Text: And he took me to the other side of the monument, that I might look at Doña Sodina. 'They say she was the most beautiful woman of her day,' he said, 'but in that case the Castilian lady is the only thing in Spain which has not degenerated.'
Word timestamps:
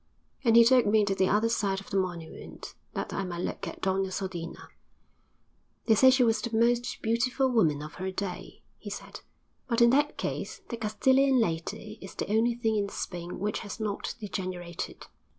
And 0.43 0.55
he 0.55 0.63
took 0.63 0.87
me 0.87 1.05
to 1.05 1.13
the 1.13 1.29
other 1.29 1.47
side 1.47 1.79
of 1.79 1.91
the 1.91 1.95
monument, 1.99 2.73
that 2.95 3.13
I 3.13 3.23
might 3.23 3.43
look 3.43 3.67
at 3.67 3.83
Doña 3.83 4.11
Sodina. 4.11 4.69
'They 5.85 5.93
say 5.93 6.09
she 6.09 6.23
was 6.23 6.41
the 6.41 6.57
most 6.57 7.03
beautiful 7.03 7.49
woman 7.51 7.83
of 7.83 7.93
her 8.01 8.09
day,' 8.09 8.63
he 8.79 8.89
said, 8.89 9.19
'but 9.67 9.79
in 9.79 9.91
that 9.91 10.17
case 10.17 10.61
the 10.69 10.77
Castilian 10.77 11.39
lady 11.39 11.99
is 12.01 12.15
the 12.15 12.35
only 12.35 12.55
thing 12.55 12.77
in 12.77 12.89
Spain 12.89 13.37
which 13.37 13.59
has 13.59 13.79
not 13.79 14.15
degenerated.' 14.19 15.05